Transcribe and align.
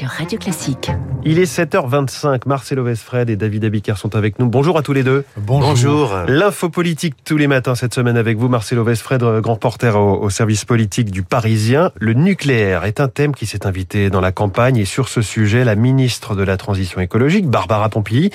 sur 0.00 0.08
Radio 0.08 0.38
Classique. 0.38 0.90
Il 1.26 1.38
est 1.38 1.58
7h25. 1.58 2.42
Marcelo 2.46 2.84
Vesfred 2.84 3.28
et 3.28 3.36
David 3.36 3.66
Abiker 3.66 3.98
sont 3.98 4.16
avec 4.16 4.38
nous. 4.38 4.46
Bonjour 4.46 4.78
à 4.78 4.82
tous 4.82 4.94
les 4.94 5.02
deux. 5.02 5.26
Bonjour. 5.36 6.16
L'info 6.26 6.70
politique 6.70 7.16
tous 7.22 7.36
les 7.36 7.46
matins 7.46 7.74
cette 7.74 7.92
semaine 7.92 8.16
avec 8.16 8.38
vous, 8.38 8.48
Marcelo 8.48 8.82
Vesfred, 8.82 9.22
grand 9.42 9.54
reporter 9.54 9.98
au, 9.98 10.22
au, 10.22 10.30
service 10.30 10.64
politique 10.64 11.10
du 11.10 11.22
Parisien. 11.22 11.92
Le 12.00 12.14
nucléaire 12.14 12.84
est 12.84 12.98
un 12.98 13.08
thème 13.08 13.34
qui 13.34 13.44
s'est 13.44 13.66
invité 13.66 14.08
dans 14.08 14.22
la 14.22 14.32
campagne 14.32 14.78
et 14.78 14.86
sur 14.86 15.10
ce 15.10 15.20
sujet, 15.20 15.64
la 15.64 15.74
ministre 15.74 16.34
de 16.34 16.44
la 16.44 16.56
Transition 16.56 17.02
écologique, 17.02 17.46
Barbara 17.46 17.90
Pompili, 17.90 18.30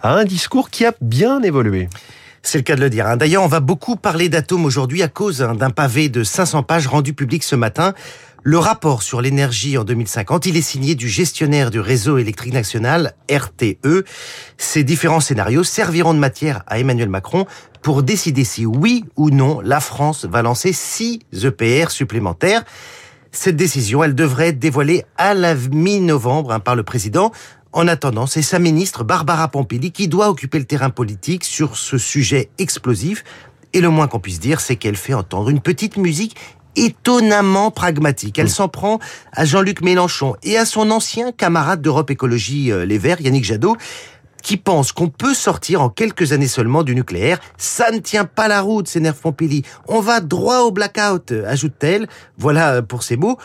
a 0.00 0.14
un 0.14 0.24
discours 0.24 0.70
qui 0.70 0.86
a 0.86 0.92
bien 1.00 1.42
évolué. 1.42 1.88
C'est 2.42 2.58
le 2.58 2.62
cas 2.62 2.76
de 2.76 2.80
le 2.80 2.90
dire. 2.90 3.06
hein. 3.06 3.16
D'ailleurs, 3.16 3.42
on 3.42 3.48
va 3.48 3.60
beaucoup 3.60 3.96
parler 3.96 4.28
d'atomes 4.28 4.64
aujourd'hui 4.64 5.02
à 5.02 5.08
cause 5.08 5.42
hein, 5.42 5.54
d'un 5.54 5.70
pavé 5.70 6.08
de 6.08 6.24
500 6.24 6.62
pages 6.62 6.86
rendu 6.86 7.12
public 7.12 7.42
ce 7.42 7.56
matin. 7.56 7.94
Le 8.44 8.58
rapport 8.58 9.02
sur 9.02 9.20
l'énergie 9.20 9.76
en 9.76 9.84
2050, 9.84 10.46
il 10.46 10.56
est 10.56 10.62
signé 10.62 10.94
du 10.94 11.08
gestionnaire 11.08 11.70
du 11.70 11.80
réseau 11.80 12.18
électrique 12.18 12.54
national, 12.54 13.14
RTE. 13.30 14.04
Ces 14.56 14.84
différents 14.84 15.20
scénarios 15.20 15.64
serviront 15.64 16.14
de 16.14 16.20
matière 16.20 16.62
à 16.68 16.78
Emmanuel 16.78 17.08
Macron 17.08 17.46
pour 17.82 18.02
décider 18.02 18.44
si 18.44 18.64
oui 18.64 19.04
ou 19.16 19.30
non 19.30 19.60
la 19.60 19.80
France 19.80 20.24
va 20.24 20.42
lancer 20.42 20.72
6 20.72 21.18
EPR 21.42 21.90
supplémentaires. 21.90 22.64
Cette 23.32 23.56
décision, 23.56 24.02
elle 24.02 24.14
devrait 24.14 24.48
être 24.48 24.58
dévoilée 24.58 25.04
à 25.18 25.34
la 25.34 25.54
mi-novembre 25.54 26.52
hein, 26.52 26.60
par 26.60 26.76
le 26.76 26.82
président. 26.82 27.30
En 27.72 27.86
attendant, 27.86 28.26
c'est 28.26 28.42
sa 28.42 28.58
ministre 28.58 29.04
Barbara 29.04 29.48
Pompili 29.48 29.92
qui 29.92 30.08
doit 30.08 30.30
occuper 30.30 30.58
le 30.58 30.64
terrain 30.64 30.90
politique 30.90 31.44
sur 31.44 31.76
ce 31.76 31.98
sujet 31.98 32.50
explosif. 32.58 33.24
Et 33.74 33.80
le 33.80 33.90
moins 33.90 34.08
qu'on 34.08 34.20
puisse 34.20 34.40
dire, 34.40 34.60
c'est 34.60 34.76
qu'elle 34.76 34.96
fait 34.96 35.12
entendre 35.12 35.50
une 35.50 35.60
petite 35.60 35.98
musique 35.98 36.36
étonnamment 36.76 37.70
pragmatique. 37.70 38.38
Elle 38.38 38.48
s'en 38.48 38.68
prend 38.68 38.98
à 39.32 39.44
Jean-Luc 39.44 39.82
Mélenchon 39.82 40.36
et 40.42 40.56
à 40.56 40.64
son 40.64 40.90
ancien 40.90 41.32
camarade 41.32 41.82
d'Europe 41.82 42.10
Écologie 42.10 42.72
euh, 42.72 42.86
Les 42.86 42.98
Verts, 42.98 43.20
Yannick 43.20 43.44
Jadot, 43.44 43.76
qui 44.42 44.56
pense 44.56 44.92
qu'on 44.92 45.08
peut 45.08 45.34
sortir 45.34 45.82
en 45.82 45.90
quelques 45.90 46.32
années 46.32 46.48
seulement 46.48 46.82
du 46.82 46.94
nucléaire. 46.94 47.38
Ça 47.58 47.90
ne 47.90 47.98
tient 47.98 48.24
pas 48.24 48.48
la 48.48 48.62
route, 48.62 48.88
s'énerve 48.88 49.20
Pompili. 49.20 49.62
On 49.88 50.00
va 50.00 50.20
droit 50.20 50.60
au 50.60 50.70
blackout, 50.70 51.32
ajoute-t-elle. 51.32 52.08
Voilà 52.38 52.76
euh, 52.76 52.82
pour 52.82 53.02
ces 53.02 53.16
mots. 53.16 53.36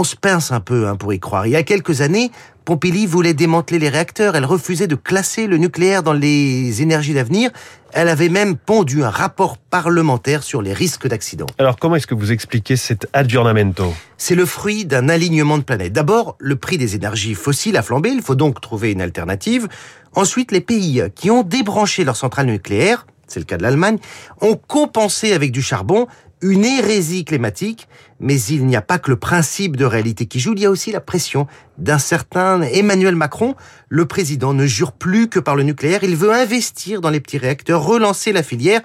On 0.00 0.04
se 0.04 0.16
pince 0.16 0.50
un 0.50 0.60
peu 0.60 0.88
hein, 0.88 0.96
pour 0.96 1.12
y 1.12 1.20
croire. 1.20 1.46
Il 1.46 1.50
y 1.50 1.56
a 1.56 1.62
quelques 1.62 2.00
années, 2.00 2.30
Pompili 2.64 3.04
voulait 3.04 3.34
démanteler 3.34 3.78
les 3.78 3.90
réacteurs. 3.90 4.34
Elle 4.34 4.46
refusait 4.46 4.86
de 4.86 4.94
classer 4.94 5.46
le 5.46 5.58
nucléaire 5.58 6.02
dans 6.02 6.14
les 6.14 6.80
énergies 6.80 7.12
d'avenir. 7.12 7.50
Elle 7.92 8.08
avait 8.08 8.30
même 8.30 8.56
pondu 8.56 9.04
un 9.04 9.10
rapport 9.10 9.58
parlementaire 9.58 10.42
sur 10.42 10.62
les 10.62 10.72
risques 10.72 11.06
d'accident. 11.06 11.44
Alors 11.58 11.76
comment 11.78 11.96
est-ce 11.96 12.06
que 12.06 12.14
vous 12.14 12.32
expliquez 12.32 12.76
cet 12.76 13.08
aggiornamento? 13.12 13.92
C'est 14.16 14.34
le 14.34 14.46
fruit 14.46 14.86
d'un 14.86 15.10
alignement 15.10 15.58
de 15.58 15.64
planètes. 15.64 15.92
D'abord, 15.92 16.34
le 16.38 16.56
prix 16.56 16.78
des 16.78 16.94
énergies 16.94 17.34
fossiles 17.34 17.76
a 17.76 17.82
flambé. 17.82 18.08
Il 18.08 18.22
faut 18.22 18.36
donc 18.36 18.62
trouver 18.62 18.92
une 18.92 19.02
alternative. 19.02 19.68
Ensuite, 20.14 20.50
les 20.50 20.62
pays 20.62 21.02
qui 21.14 21.30
ont 21.30 21.42
débranché 21.42 22.04
leurs 22.04 22.16
centrales 22.16 22.46
nucléaires, 22.46 23.06
c'est 23.26 23.38
le 23.38 23.44
cas 23.44 23.58
de 23.58 23.62
l'Allemagne, 23.62 23.98
ont 24.40 24.56
compensé 24.56 25.34
avec 25.34 25.52
du 25.52 25.60
charbon 25.60 26.06
une 26.42 26.64
hérésie 26.64 27.24
climatique, 27.24 27.88
mais 28.18 28.40
il 28.40 28.66
n'y 28.66 28.76
a 28.76 28.82
pas 28.82 28.98
que 28.98 29.10
le 29.10 29.16
principe 29.16 29.76
de 29.76 29.84
réalité 29.84 30.26
qui 30.26 30.40
joue, 30.40 30.52
il 30.54 30.60
y 30.60 30.66
a 30.66 30.70
aussi 30.70 30.92
la 30.92 31.00
pression 31.00 31.46
d'un 31.78 31.98
certain 31.98 32.62
Emmanuel 32.62 33.16
Macron. 33.16 33.54
Le 33.88 34.06
président 34.06 34.54
ne 34.54 34.66
jure 34.66 34.92
plus 34.92 35.28
que 35.28 35.38
par 35.38 35.56
le 35.56 35.62
nucléaire, 35.62 36.02
il 36.02 36.16
veut 36.16 36.32
investir 36.32 37.00
dans 37.00 37.10
les 37.10 37.20
petits 37.20 37.38
réacteurs, 37.38 37.82
relancer 37.82 38.32
la 38.32 38.42
filière. 38.42 38.80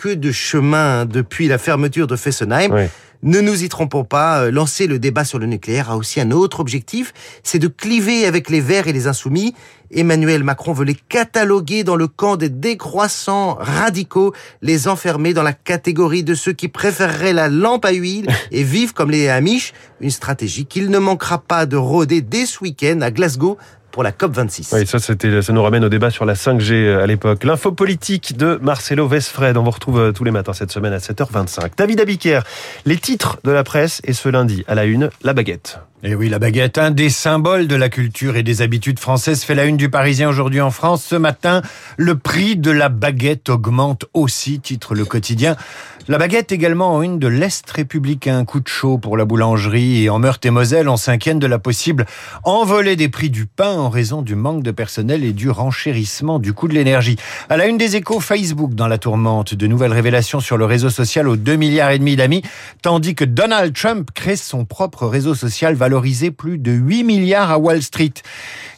Que 0.00 0.14
de 0.14 0.32
chemin 0.32 1.04
depuis 1.04 1.46
la 1.46 1.58
fermeture 1.58 2.06
de 2.06 2.16
Fessenheim. 2.16 2.72
Oui. 2.72 2.86
Ne 3.22 3.42
nous 3.42 3.64
y 3.64 3.68
trompons 3.68 4.02
pas, 4.02 4.50
lancer 4.50 4.86
le 4.86 4.98
débat 4.98 5.26
sur 5.26 5.38
le 5.38 5.44
nucléaire 5.44 5.90
a 5.90 5.98
aussi 5.98 6.22
un 6.22 6.30
autre 6.30 6.58
objectif, 6.58 7.12
c'est 7.42 7.58
de 7.58 7.68
cliver 7.68 8.24
avec 8.24 8.48
les 8.48 8.62
Verts 8.62 8.88
et 8.88 8.94
les 8.94 9.08
Insoumis. 9.08 9.54
Emmanuel 9.90 10.42
Macron 10.42 10.72
veut 10.72 10.86
les 10.86 10.94
cataloguer 10.94 11.84
dans 11.84 11.96
le 11.96 12.08
camp 12.08 12.36
des 12.36 12.48
décroissants 12.48 13.58
radicaux, 13.60 14.32
les 14.62 14.88
enfermer 14.88 15.34
dans 15.34 15.42
la 15.42 15.52
catégorie 15.52 16.24
de 16.24 16.32
ceux 16.32 16.54
qui 16.54 16.68
préféreraient 16.68 17.34
la 17.34 17.48
lampe 17.48 17.84
à 17.84 17.90
huile 17.90 18.26
et 18.52 18.62
vivent 18.62 18.94
comme 18.94 19.10
les 19.10 19.28
Amish, 19.28 19.74
une 20.00 20.10
stratégie 20.10 20.64
qu'il 20.64 20.88
ne 20.88 20.98
manquera 20.98 21.36
pas 21.36 21.66
de 21.66 21.76
rôder 21.76 22.22
dès 22.22 22.46
ce 22.46 22.60
week-end 22.64 23.02
à 23.02 23.10
Glasgow 23.10 23.58
pour 23.90 24.02
la 24.02 24.12
COP26. 24.12 24.68
Oui, 24.72 24.86
ça, 24.86 24.98
c'était, 24.98 25.42
ça 25.42 25.52
nous 25.52 25.62
ramène 25.62 25.84
au 25.84 25.88
débat 25.88 26.10
sur 26.10 26.24
la 26.24 26.34
5G 26.34 26.98
à 26.98 27.06
l'époque. 27.06 27.44
L'info 27.44 27.72
politique 27.72 28.36
de 28.36 28.58
Marcelo 28.62 29.08
Vesfred. 29.08 29.56
On 29.56 29.62
vous 29.62 29.70
retrouve 29.70 30.00
euh, 30.00 30.12
tous 30.12 30.24
les 30.24 30.30
matins 30.30 30.52
cette 30.52 30.72
semaine 30.72 30.92
à 30.92 30.98
7h25. 30.98 31.72
David 31.76 32.00
Abiker, 32.00 32.40
les 32.84 32.96
titres 32.96 33.38
de 33.44 33.50
la 33.50 33.64
presse 33.64 34.00
et 34.04 34.12
ce 34.12 34.28
lundi 34.28 34.64
à 34.68 34.74
la 34.74 34.84
une, 34.84 35.10
la 35.22 35.32
baguette. 35.32 35.78
Et 36.02 36.14
oui, 36.14 36.30
la 36.30 36.38
baguette, 36.38 36.78
un 36.78 36.90
des 36.90 37.10
symboles 37.10 37.66
de 37.66 37.76
la 37.76 37.90
culture 37.90 38.36
et 38.36 38.42
des 38.42 38.62
habitudes 38.62 38.98
françaises, 38.98 39.44
fait 39.44 39.54
la 39.54 39.66
une 39.66 39.76
du 39.76 39.90
Parisien 39.90 40.30
aujourd'hui 40.30 40.62
en 40.62 40.70
France. 40.70 41.04
Ce 41.04 41.14
matin, 41.14 41.60
le 41.98 42.16
prix 42.16 42.56
de 42.56 42.70
la 42.70 42.88
baguette 42.88 43.50
augmente 43.50 44.06
aussi, 44.14 44.60
titre 44.60 44.94
le 44.94 45.04
quotidien. 45.04 45.56
La 46.08 46.16
baguette 46.16 46.52
également 46.52 46.94
en 46.94 47.02
une 47.02 47.18
de 47.18 47.28
l'Est 47.28 47.70
républicain. 47.70 48.46
Coup 48.46 48.60
de 48.60 48.68
chaud 48.68 48.96
pour 48.96 49.18
la 49.18 49.26
boulangerie 49.26 50.02
et 50.02 50.08
en 50.08 50.18
Meurthe-et-Moselle, 50.18 50.88
on 50.88 50.96
s'inquiète 50.96 51.38
de 51.38 51.46
la 51.46 51.58
possible 51.58 52.06
envolée 52.44 52.96
des 52.96 53.10
prix 53.10 53.28
du 53.28 53.44
pain 53.44 53.76
en 53.80 53.88
raison 53.88 54.22
du 54.22 54.34
manque 54.34 54.62
de 54.62 54.70
personnel 54.70 55.24
et 55.24 55.32
du 55.32 55.50
renchérissement 55.50 56.38
du 56.38 56.52
coût 56.52 56.68
de 56.68 56.74
l'énergie. 56.74 57.16
À 57.48 57.56
la 57.56 57.66
une 57.66 57.78
des 57.78 57.96
échos, 57.96 58.20
Facebook 58.20 58.74
dans 58.74 58.86
la 58.86 58.98
tourmente. 58.98 59.54
De 59.54 59.66
nouvelles 59.66 59.92
révélations 59.92 60.40
sur 60.40 60.56
le 60.56 60.64
réseau 60.64 60.90
social 60.90 61.26
aux 61.28 61.36
2 61.36 61.56
milliards 61.56 61.90
et 61.90 61.98
demi 61.98 62.16
d'amis, 62.16 62.42
tandis 62.82 63.14
que 63.14 63.24
Donald 63.24 63.74
Trump 63.74 64.10
crée 64.14 64.36
son 64.36 64.64
propre 64.64 65.06
réseau 65.06 65.34
social 65.34 65.74
valorisé 65.74 66.30
plus 66.30 66.58
de 66.58 66.72
8 66.72 67.04
milliards 67.04 67.50
à 67.50 67.58
Wall 67.58 67.82
Street. 67.82 68.14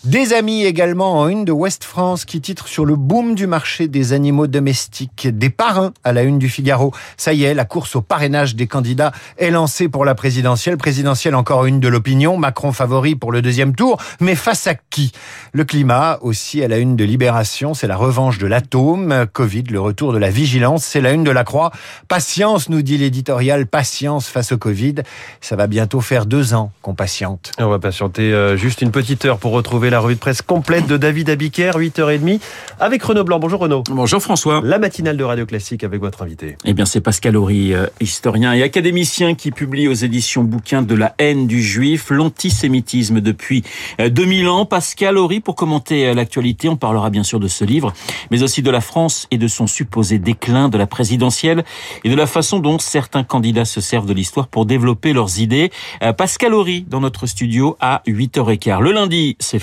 Des 0.04 0.32
amis 0.32 0.64
également 0.64 1.20
en 1.20 1.28
une 1.28 1.44
de 1.44 1.52
West 1.52 1.84
France 1.84 2.24
qui 2.24 2.40
titre 2.40 2.66
sur 2.66 2.84
le 2.84 2.96
boom 2.96 3.36
du 3.36 3.46
marché 3.46 3.86
des 3.86 4.12
animaux 4.12 4.48
domestiques. 4.48 5.28
Des 5.30 5.48
parrains 5.48 5.92
à 6.02 6.12
la 6.12 6.24
une 6.24 6.40
du 6.40 6.48
Figaro. 6.48 6.92
Ça 7.16 7.32
y 7.32 7.44
est, 7.44 7.54
la 7.54 7.64
course 7.64 7.94
au 7.94 8.02
parrainage 8.02 8.56
des 8.56 8.66
candidats 8.66 9.12
est 9.38 9.52
lancée 9.52 9.88
pour 9.88 10.04
la 10.04 10.16
présidentielle. 10.16 10.76
Présidentielle 10.76 11.36
encore 11.36 11.66
une 11.66 11.78
de 11.78 11.86
l'opinion. 11.86 12.36
Macron 12.36 12.72
favori 12.72 13.14
pour 13.14 13.30
le 13.30 13.42
deuxième 13.42 13.76
tour. 13.76 13.96
Mais 14.18 14.34
face 14.34 14.66
à 14.66 14.74
qui? 14.74 15.12
Le 15.52 15.62
climat 15.62 16.18
aussi 16.20 16.64
à 16.64 16.66
la 16.66 16.78
une 16.78 16.96
de 16.96 17.04
Libération. 17.04 17.72
C'est 17.72 17.86
la 17.86 17.96
revanche 17.96 18.38
de 18.38 18.48
l'atome. 18.48 19.26
Covid, 19.32 19.62
le 19.70 19.80
retour 19.80 20.12
de 20.12 20.18
la 20.18 20.30
vigilance. 20.30 20.82
C'est 20.84 21.00
la 21.00 21.12
une 21.12 21.22
de 21.22 21.30
la 21.30 21.44
Croix. 21.44 21.70
Patience, 22.08 22.68
nous 22.68 22.82
dit 22.82 22.98
l'éditorial. 22.98 23.68
Patience 23.68 24.26
face 24.26 24.50
au 24.50 24.58
Covid. 24.58 24.96
Ça 25.40 25.54
va 25.54 25.68
bientôt 25.68 26.00
faire 26.00 26.26
deux 26.26 26.54
ans 26.54 26.72
qu'on 26.82 26.96
patiente. 26.96 27.52
On 27.60 27.68
va 27.68 27.78
patienter 27.78 28.32
euh, 28.32 28.56
juste 28.56 28.82
une 28.82 28.90
petite 28.90 29.24
heure 29.26 29.38
pour 29.38 29.52
retrouver 29.52 29.91
la 29.92 30.00
revue 30.00 30.14
de 30.14 30.20
presse 30.20 30.40
complète 30.40 30.86
de 30.86 30.96
David 30.96 31.28
Abiker, 31.28 31.72
8h30, 31.76 32.40
avec 32.80 33.02
Renaud 33.02 33.24
Blanc. 33.24 33.38
Bonjour 33.38 33.60
Renaud. 33.60 33.82
Bonjour 33.90 34.22
François. 34.22 34.62
La 34.64 34.78
matinale 34.78 35.18
de 35.18 35.24
Radio 35.24 35.44
Classique 35.44 35.84
avec 35.84 36.00
votre 36.00 36.22
invité. 36.22 36.56
Eh 36.64 36.72
bien, 36.72 36.86
c'est 36.86 37.02
Pascal 37.02 37.36
Horry, 37.36 37.74
euh, 37.74 37.86
historien 38.00 38.54
et 38.54 38.62
académicien 38.62 39.34
qui 39.34 39.50
publie 39.50 39.88
aux 39.88 39.92
éditions 39.92 40.44
bouquins 40.44 40.80
de 40.80 40.94
la 40.94 41.14
haine 41.18 41.46
du 41.46 41.62
juif, 41.62 42.08
l'antisémitisme 42.08 43.20
depuis 43.20 43.64
euh, 44.00 44.08
2000 44.08 44.48
ans. 44.48 44.64
Pascal 44.64 45.18
Horry, 45.18 45.40
pour 45.40 45.56
commenter 45.56 46.06
euh, 46.06 46.14
l'actualité, 46.14 46.70
on 46.70 46.76
parlera 46.76 47.10
bien 47.10 47.22
sûr 47.22 47.38
de 47.38 47.48
ce 47.48 47.66
livre, 47.66 47.92
mais 48.30 48.42
aussi 48.42 48.62
de 48.62 48.70
la 48.70 48.80
France 48.80 49.26
et 49.30 49.36
de 49.36 49.46
son 49.46 49.66
supposé 49.66 50.18
déclin 50.18 50.70
de 50.70 50.78
la 50.78 50.86
présidentielle 50.86 51.64
et 52.02 52.08
de 52.08 52.16
la 52.16 52.26
façon 52.26 52.60
dont 52.60 52.78
certains 52.78 53.24
candidats 53.24 53.66
se 53.66 53.82
servent 53.82 54.06
de 54.06 54.14
l'histoire 54.14 54.48
pour 54.48 54.64
développer 54.64 55.12
leurs 55.12 55.38
idées. 55.38 55.70
Euh, 56.02 56.14
Pascal 56.14 56.54
Horry 56.54 56.86
dans 56.88 57.00
notre 57.00 57.26
studio 57.26 57.76
à 57.78 58.00
8h15. 58.06 58.80
Le 58.80 58.92
lundi, 58.92 59.36
c'est 59.38 59.58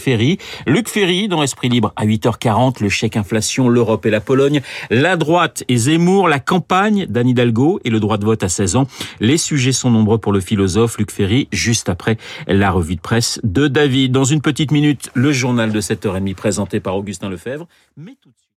Luc 0.68 0.90
Ferry 0.90 1.28
dans 1.28 1.41
Esprit 1.44 1.69
Libre 1.69 1.94
à 1.96 2.06
8h40, 2.06 2.81
le 2.81 2.90
chèque 2.90 3.16
inflation, 3.16 3.69
l'Europe 3.69 4.06
et 4.06 4.09
la 4.09 4.19
Pologne, 4.19 4.62
la 4.90 5.16
droite 5.16 5.63
et 5.68 5.78
Zemmour, 5.78 6.28
la 6.28 6.40
campagne 6.40 7.06
d'Anne 7.06 7.30
Hidalgo 7.30 7.80
et 7.85 7.90
le 7.90 8.00
droit 8.00 8.18
de 8.18 8.25
vote 8.25 8.44
à 8.44 8.50
16 8.50 8.75
ans. 8.75 8.88
Les 9.19 9.38
sujets 9.38 9.72
sont 9.72 9.91
nombreux 9.91 10.18
pour 10.18 10.34
le 10.34 10.41
philosophe 10.41 10.97
Luc 10.97 11.12
Ferry, 11.12 11.47
juste 11.52 11.90
après 11.90 12.18
la 12.47 12.72
revue 12.72 12.96
de 12.96 13.02
presse 13.02 13.40
de 13.44 13.68
David. 13.68 14.12
Dans 14.12 14.25
une 14.25 14.41
petite 14.41 14.71
minute, 14.71 15.10
le 15.13 15.31
journal 15.31 15.71
de 15.71 15.80
7h30 15.80 16.36
présenté 16.36 16.80
par 16.80 16.98
Augustin 16.98 17.30
Lefebvre. 17.30 17.68